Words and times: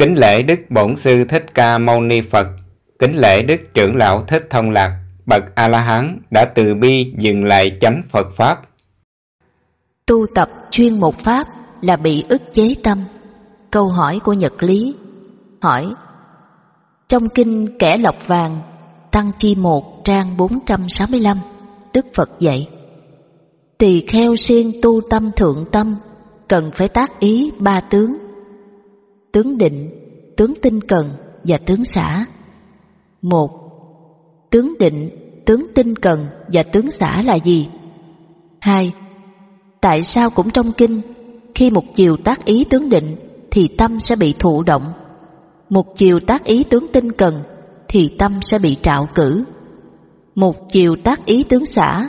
Kính 0.00 0.18
lễ 0.18 0.42
Đức 0.42 0.60
Bổn 0.70 0.96
Sư 0.96 1.24
Thích 1.24 1.54
Ca 1.54 1.78
Mâu 1.78 2.00
Ni 2.00 2.20
Phật, 2.20 2.46
kính 2.98 3.16
lễ 3.16 3.42
Đức 3.42 3.60
Trưởng 3.74 3.96
Lão 3.96 4.24
Thích 4.28 4.46
Thông 4.50 4.70
Lạc, 4.70 4.98
bậc 5.26 5.42
A-la-hán 5.54 6.18
đã 6.30 6.44
từ 6.44 6.74
bi 6.74 7.12
dừng 7.18 7.44
lại 7.44 7.78
chánh 7.80 8.02
Phật 8.10 8.26
Pháp. 8.36 8.60
Tu 10.06 10.26
tập 10.34 10.48
chuyên 10.70 11.00
một 11.00 11.18
Pháp 11.18 11.48
là 11.82 11.96
bị 11.96 12.24
ức 12.28 12.42
chế 12.52 12.74
tâm. 12.82 13.04
Câu 13.70 13.88
hỏi 13.88 14.20
của 14.24 14.32
Nhật 14.32 14.62
Lý 14.62 14.94
hỏi 15.60 15.86
Trong 17.08 17.28
kinh 17.28 17.78
Kẻ 17.78 17.96
Lọc 17.98 18.26
Vàng, 18.26 18.62
Tăng 19.10 19.30
Chi 19.38 19.54
1 19.54 20.04
trang 20.04 20.36
465, 20.36 21.36
Đức 21.92 22.06
Phật 22.14 22.30
dạy 22.38 22.68
Tỳ 23.78 24.00
kheo 24.00 24.36
siêng 24.36 24.72
tu 24.82 25.00
tâm 25.10 25.30
thượng 25.36 25.64
tâm, 25.72 25.96
cần 26.48 26.70
phải 26.74 26.88
tác 26.88 27.20
ý 27.20 27.50
ba 27.58 27.80
tướng 27.90 28.19
tướng 29.32 29.58
định, 29.58 29.90
tướng 30.36 30.54
tinh 30.62 30.80
cần 30.80 31.10
và 31.44 31.58
tướng 31.58 31.84
xã. 31.84 32.26
Một, 33.22 33.50
tướng 34.50 34.74
định, 34.78 35.10
tướng 35.46 35.66
tinh 35.74 35.96
cần 35.96 36.26
và 36.52 36.62
tướng 36.62 36.90
xã 36.90 37.22
là 37.22 37.34
gì? 37.34 37.68
Hai, 38.60 38.92
tại 39.80 40.02
sao 40.02 40.30
cũng 40.30 40.50
trong 40.50 40.72
kinh, 40.72 41.00
khi 41.54 41.70
một 41.70 41.84
chiều 41.94 42.16
tác 42.24 42.44
ý 42.44 42.64
tướng 42.70 42.88
định 42.88 43.16
thì 43.50 43.68
tâm 43.78 44.00
sẽ 44.00 44.16
bị 44.16 44.34
thụ 44.38 44.62
động, 44.62 44.92
một 45.68 45.96
chiều 45.96 46.18
tác 46.26 46.44
ý 46.44 46.64
tướng 46.70 46.88
tinh 46.92 47.12
cần 47.12 47.42
thì 47.88 48.08
tâm 48.18 48.38
sẽ 48.42 48.58
bị 48.58 48.76
trạo 48.82 49.06
cử, 49.14 49.44
một 50.34 50.56
chiều 50.72 50.96
tác 51.04 51.26
ý 51.26 51.44
tướng 51.48 51.66
xã 51.66 52.08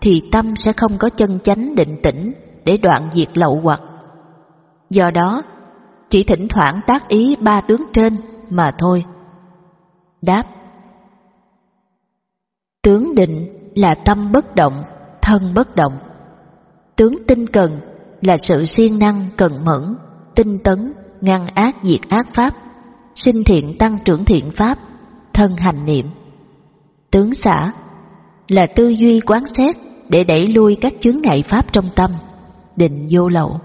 thì 0.00 0.22
tâm 0.32 0.56
sẽ 0.56 0.72
không 0.72 0.98
có 0.98 1.08
chân 1.08 1.38
chánh 1.44 1.74
định 1.74 1.96
tĩnh 2.02 2.32
để 2.64 2.76
đoạn 2.76 3.08
diệt 3.12 3.28
lậu 3.34 3.60
hoặc. 3.62 3.80
Do 4.90 5.10
đó, 5.10 5.42
chỉ 6.10 6.24
thỉnh 6.24 6.48
thoảng 6.48 6.80
tác 6.86 7.08
ý 7.08 7.36
ba 7.36 7.60
tướng 7.60 7.82
trên 7.92 8.16
mà 8.50 8.70
thôi. 8.78 9.04
Đáp 10.22 10.42
Tướng 12.82 13.14
định 13.14 13.48
là 13.74 13.94
tâm 14.04 14.32
bất 14.32 14.54
động, 14.54 14.82
thân 15.22 15.54
bất 15.54 15.76
động. 15.76 15.98
Tướng 16.96 17.14
tinh 17.26 17.46
cần 17.46 17.80
là 18.22 18.36
sự 18.36 18.64
siêng 18.64 18.98
năng 18.98 19.26
cần 19.36 19.64
mẫn, 19.64 19.96
tinh 20.34 20.58
tấn, 20.64 20.92
ngăn 21.20 21.46
ác 21.46 21.76
diệt 21.82 22.00
ác 22.08 22.26
pháp, 22.34 22.54
sinh 23.14 23.44
thiện 23.44 23.78
tăng 23.78 23.98
trưởng 24.04 24.24
thiện 24.24 24.50
pháp, 24.50 24.78
thân 25.32 25.56
hành 25.56 25.84
niệm. 25.84 26.06
Tướng 27.10 27.34
xã 27.34 27.72
là 28.48 28.66
tư 28.76 28.88
duy 28.88 29.20
quán 29.20 29.46
xét 29.46 29.76
để 30.08 30.24
đẩy 30.24 30.46
lui 30.46 30.76
các 30.80 30.92
chướng 31.00 31.22
ngại 31.22 31.42
pháp 31.48 31.72
trong 31.72 31.88
tâm, 31.96 32.10
định 32.76 33.06
vô 33.10 33.28
lậu. 33.28 33.60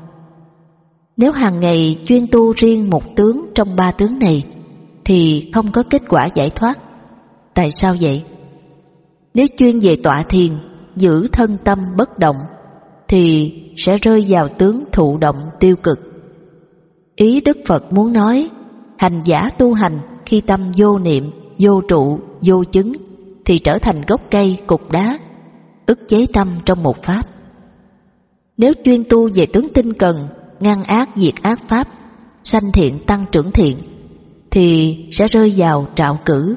Nếu 1.21 1.31
hàng 1.31 1.59
ngày 1.59 1.97
chuyên 2.05 2.27
tu 2.31 2.53
riêng 2.53 2.89
một 2.89 3.15
tướng 3.15 3.45
trong 3.55 3.75
ba 3.75 3.91
tướng 3.91 4.19
này 4.19 4.43
thì 5.05 5.51
không 5.53 5.71
có 5.71 5.83
kết 5.89 6.01
quả 6.09 6.27
giải 6.35 6.49
thoát. 6.55 6.79
Tại 7.53 7.71
sao 7.71 7.95
vậy? 8.01 8.23
Nếu 9.33 9.47
chuyên 9.57 9.79
về 9.79 9.95
tọa 10.03 10.23
thiền, 10.29 10.51
giữ 10.95 11.27
thân 11.31 11.57
tâm 11.63 11.79
bất 11.97 12.19
động 12.19 12.35
thì 13.07 13.53
sẽ 13.77 13.97
rơi 14.01 14.25
vào 14.27 14.47
tướng 14.47 14.83
thụ 14.91 15.17
động 15.17 15.35
tiêu 15.59 15.75
cực. 15.83 15.99
Ý 17.15 17.41
Đức 17.41 17.57
Phật 17.67 17.93
muốn 17.93 18.13
nói, 18.13 18.49
hành 18.97 19.21
giả 19.25 19.41
tu 19.57 19.73
hành 19.73 19.99
khi 20.25 20.41
tâm 20.47 20.71
vô 20.77 20.99
niệm, 20.99 21.31
vô 21.59 21.81
trụ, 21.87 22.19
vô 22.41 22.63
chứng 22.63 22.93
thì 23.45 23.59
trở 23.59 23.77
thành 23.81 24.01
gốc 24.07 24.21
cây, 24.31 24.57
cục 24.67 24.91
đá, 24.91 25.19
ức 25.85 25.99
chế 26.07 26.25
tâm 26.33 26.59
trong 26.65 26.83
một 26.83 27.03
pháp. 27.03 27.23
Nếu 28.57 28.73
chuyên 28.83 29.03
tu 29.09 29.29
về 29.33 29.45
tướng 29.53 29.69
tinh 29.73 29.93
cần 29.93 30.27
ngăn 30.61 30.83
ác 30.83 31.09
diệt 31.15 31.33
ác 31.41 31.59
pháp, 31.69 31.87
sanh 32.43 32.71
thiện 32.73 32.99
tăng 32.99 33.25
trưởng 33.31 33.51
thiện, 33.51 33.77
thì 34.51 34.97
sẽ 35.11 35.27
rơi 35.27 35.53
vào 35.57 35.87
trạo 35.95 36.19
cử. 36.25 36.55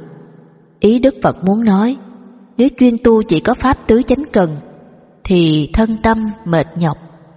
Ý 0.81 0.99
Đức 0.99 1.15
Phật 1.23 1.37
muốn 1.45 1.65
nói, 1.65 1.97
nếu 2.57 2.69
chuyên 2.79 2.95
tu 3.05 3.23
chỉ 3.23 3.41
có 3.41 3.55
pháp 3.55 3.79
tứ 3.87 4.03
chánh 4.03 4.25
cần, 4.33 4.57
thì 5.25 5.71
thân 5.73 5.97
tâm 6.03 6.19
mệt 6.45 6.67
nhọc, 6.79 6.97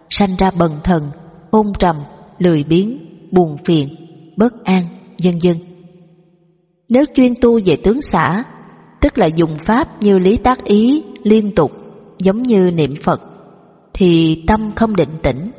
sanh 0.09 0.35
ra 0.38 0.51
bần 0.51 0.72
thần, 0.83 1.11
hôn 1.51 1.67
trầm, 1.79 1.95
lười 2.39 2.63
biếng, 2.63 2.97
buồn 3.31 3.57
phiền, 3.66 3.89
bất 4.38 4.63
an, 4.63 4.83
vân 5.23 5.33
vân. 5.44 5.59
Nếu 6.89 7.03
chuyên 7.16 7.33
tu 7.41 7.59
về 7.66 7.77
tướng 7.83 8.01
xã, 8.01 8.44
tức 9.01 9.17
là 9.17 9.27
dùng 9.35 9.57
pháp 9.59 10.03
như 10.03 10.17
lý 10.17 10.38
tác 10.38 10.63
ý 10.63 11.03
liên 11.23 11.51
tục, 11.51 11.72
giống 12.19 12.41
như 12.41 12.72
niệm 12.73 12.95
Phật, 13.03 13.22
thì 13.94 14.44
tâm 14.47 14.72
không 14.75 14.95
định 14.95 15.17
tĩnh, 15.23 15.51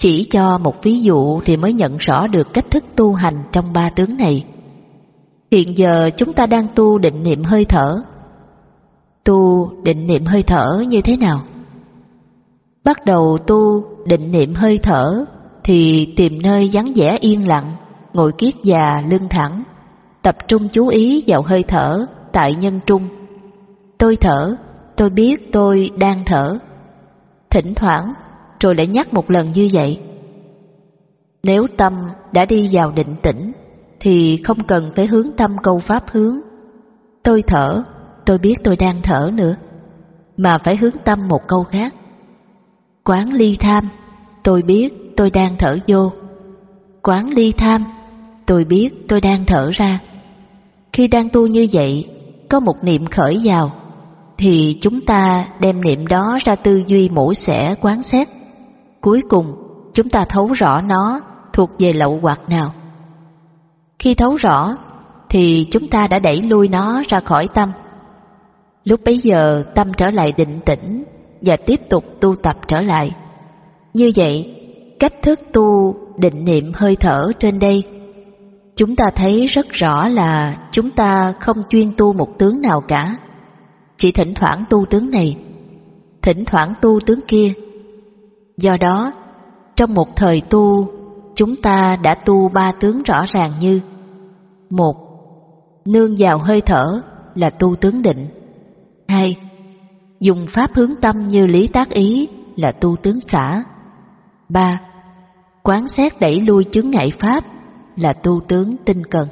chỉ 0.00 0.24
cho 0.30 0.58
một 0.58 0.82
ví 0.82 1.00
dụ 1.02 1.40
thì 1.40 1.56
mới 1.56 1.72
nhận 1.72 1.96
rõ 1.96 2.26
được 2.26 2.52
cách 2.52 2.70
thức 2.70 2.84
tu 2.96 3.14
hành 3.14 3.42
trong 3.52 3.72
ba 3.72 3.90
tướng 3.96 4.16
này. 4.16 4.44
Hiện 5.50 5.76
giờ 5.76 6.10
chúng 6.16 6.32
ta 6.32 6.46
đang 6.46 6.66
tu 6.74 6.98
định 6.98 7.22
niệm 7.22 7.42
hơi 7.42 7.64
thở. 7.64 8.02
Tu 9.24 9.70
định 9.82 10.06
niệm 10.06 10.24
hơi 10.24 10.42
thở 10.42 10.84
như 10.88 11.00
thế 11.02 11.16
nào? 11.16 11.42
Bắt 12.84 13.04
đầu 13.04 13.38
tu 13.46 13.84
định 14.04 14.32
niệm 14.32 14.54
hơi 14.54 14.78
thở 14.82 15.24
thì 15.64 16.12
tìm 16.16 16.42
nơi 16.42 16.70
vắng 16.72 16.92
vẻ 16.94 17.16
yên 17.20 17.48
lặng, 17.48 17.76
ngồi 18.12 18.32
kiết 18.38 18.54
già 18.62 19.02
lưng 19.10 19.28
thẳng, 19.30 19.62
tập 20.22 20.36
trung 20.48 20.68
chú 20.68 20.88
ý 20.88 21.24
vào 21.26 21.42
hơi 21.42 21.62
thở 21.68 22.06
tại 22.32 22.54
nhân 22.54 22.80
trung. 22.86 23.08
Tôi 23.98 24.16
thở, 24.16 24.56
tôi 24.96 25.10
biết 25.10 25.52
tôi 25.52 25.90
đang 25.98 26.22
thở. 26.26 26.58
Thỉnh 27.50 27.74
thoảng 27.74 28.14
rồi 28.60 28.74
lại 28.74 28.86
nhắc 28.86 29.14
một 29.14 29.30
lần 29.30 29.50
như 29.50 29.68
vậy. 29.72 30.00
Nếu 31.42 31.66
tâm 31.76 31.92
đã 32.32 32.44
đi 32.44 32.68
vào 32.72 32.90
định 32.90 33.16
tĩnh, 33.22 33.52
thì 34.00 34.36
không 34.44 34.58
cần 34.60 34.90
phải 34.96 35.06
hướng 35.06 35.32
tâm 35.36 35.56
câu 35.62 35.78
pháp 35.78 36.04
hướng. 36.10 36.40
Tôi 37.22 37.42
thở, 37.46 37.82
tôi 38.26 38.38
biết 38.38 38.54
tôi 38.64 38.76
đang 38.76 39.00
thở 39.02 39.30
nữa, 39.32 39.56
mà 40.36 40.58
phải 40.58 40.76
hướng 40.76 40.98
tâm 41.04 41.28
một 41.28 41.40
câu 41.48 41.64
khác. 41.64 41.94
Quán 43.04 43.32
ly 43.32 43.56
tham, 43.60 43.88
tôi 44.42 44.62
biết 44.62 44.94
tôi 45.16 45.30
đang 45.30 45.56
thở 45.58 45.78
vô. 45.86 46.12
Quán 47.02 47.28
ly 47.28 47.52
tham, 47.52 47.84
tôi 48.46 48.64
biết 48.64 49.08
tôi 49.08 49.20
đang 49.20 49.44
thở 49.46 49.70
ra. 49.72 49.98
Khi 50.92 51.08
đang 51.08 51.28
tu 51.28 51.46
như 51.46 51.66
vậy, 51.72 52.06
có 52.48 52.60
một 52.60 52.84
niệm 52.84 53.06
khởi 53.06 53.40
vào, 53.44 53.72
thì 54.38 54.78
chúng 54.80 55.00
ta 55.00 55.48
đem 55.60 55.82
niệm 55.82 56.06
đó 56.06 56.38
ra 56.44 56.54
tư 56.54 56.82
duy 56.86 57.08
mổ 57.08 57.34
xẻ 57.34 57.74
quán 57.80 58.02
xét 58.02 58.28
Cuối 59.00 59.22
cùng, 59.28 59.54
chúng 59.94 60.08
ta 60.08 60.24
thấu 60.28 60.52
rõ 60.52 60.80
nó 60.80 61.20
thuộc 61.52 61.70
về 61.78 61.92
lậu 61.92 62.18
hoặc 62.22 62.40
nào. 62.48 62.74
Khi 63.98 64.14
thấu 64.14 64.36
rõ, 64.36 64.76
thì 65.28 65.66
chúng 65.70 65.88
ta 65.88 66.06
đã 66.06 66.18
đẩy 66.18 66.42
lui 66.42 66.68
nó 66.68 67.02
ra 67.08 67.20
khỏi 67.20 67.48
tâm. 67.54 67.72
Lúc 68.84 69.00
bấy 69.04 69.18
giờ 69.18 69.64
tâm 69.74 69.92
trở 69.96 70.10
lại 70.10 70.32
định 70.36 70.60
tĩnh 70.66 71.04
và 71.40 71.56
tiếp 71.56 71.80
tục 71.90 72.04
tu 72.20 72.34
tập 72.36 72.56
trở 72.66 72.80
lại. 72.80 73.10
Như 73.94 74.12
vậy, 74.16 74.56
cách 75.00 75.14
thức 75.22 75.40
tu 75.52 75.94
định 76.16 76.44
niệm 76.44 76.72
hơi 76.74 76.96
thở 76.96 77.20
trên 77.38 77.58
đây, 77.58 77.82
chúng 78.76 78.96
ta 78.96 79.04
thấy 79.16 79.46
rất 79.46 79.68
rõ 79.70 80.08
là 80.08 80.56
chúng 80.70 80.90
ta 80.90 81.34
không 81.40 81.56
chuyên 81.68 81.92
tu 81.96 82.12
một 82.12 82.38
tướng 82.38 82.60
nào 82.60 82.80
cả. 82.80 83.16
Chỉ 83.96 84.12
thỉnh 84.12 84.34
thoảng 84.34 84.64
tu 84.70 84.84
tướng 84.90 85.10
này, 85.10 85.36
thỉnh 86.22 86.44
thoảng 86.44 86.74
tu 86.82 87.00
tướng 87.06 87.20
kia 87.28 87.52
Do 88.60 88.76
đó, 88.80 89.12
trong 89.76 89.94
một 89.94 90.16
thời 90.16 90.42
tu, 90.50 90.88
chúng 91.34 91.56
ta 91.56 91.96
đã 92.02 92.14
tu 92.14 92.48
ba 92.48 92.72
tướng 92.80 93.02
rõ 93.02 93.24
ràng 93.28 93.58
như 93.60 93.80
một 94.70 95.10
Nương 95.84 96.14
vào 96.18 96.38
hơi 96.38 96.60
thở 96.60 96.84
là 97.34 97.50
tu 97.50 97.76
tướng 97.76 98.02
định. 98.02 98.28
Hai 99.08 99.36
Dùng 100.20 100.46
pháp 100.48 100.70
hướng 100.74 100.94
tâm 101.02 101.28
như 101.28 101.46
lý 101.46 101.66
tác 101.66 101.90
ý 101.90 102.28
là 102.56 102.72
tu 102.72 102.96
tướng 103.02 103.20
xả. 103.20 103.62
Ba 104.48 104.80
Quán 105.62 105.88
xét 105.88 106.20
đẩy 106.20 106.40
lui 106.40 106.64
chứng 106.64 106.90
ngại 106.90 107.12
pháp 107.18 107.44
là 107.96 108.12
tu 108.12 108.40
tướng 108.48 108.76
tinh 108.84 109.04
cần. 109.10 109.28